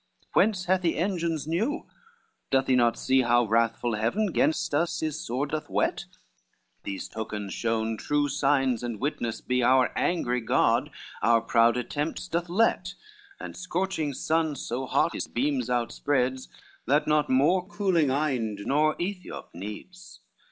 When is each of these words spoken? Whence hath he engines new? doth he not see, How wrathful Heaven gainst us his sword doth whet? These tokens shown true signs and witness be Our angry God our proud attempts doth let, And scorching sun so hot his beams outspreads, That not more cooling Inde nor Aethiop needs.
Whence 0.33 0.65
hath 0.65 0.81
he 0.81 0.97
engines 0.97 1.45
new? 1.45 1.85
doth 2.49 2.65
he 2.65 2.75
not 2.75 2.97
see, 2.97 3.21
How 3.21 3.43
wrathful 3.45 3.93
Heaven 3.93 4.31
gainst 4.31 4.73
us 4.73 5.01
his 5.01 5.23
sword 5.23 5.51
doth 5.51 5.69
whet? 5.69 6.05
These 6.81 7.07
tokens 7.07 7.53
shown 7.53 7.97
true 7.97 8.27
signs 8.27 8.81
and 8.81 8.99
witness 8.99 9.41
be 9.41 9.61
Our 9.61 9.91
angry 9.95 10.41
God 10.41 10.89
our 11.21 11.39
proud 11.39 11.77
attempts 11.77 12.27
doth 12.27 12.49
let, 12.49 12.95
And 13.39 13.55
scorching 13.55 14.15
sun 14.15 14.55
so 14.55 14.87
hot 14.87 15.13
his 15.13 15.27
beams 15.27 15.69
outspreads, 15.69 16.47
That 16.87 17.05
not 17.07 17.29
more 17.29 17.67
cooling 17.67 18.09
Inde 18.09 18.61
nor 18.65 18.95
Aethiop 18.99 19.53
needs. 19.53 20.19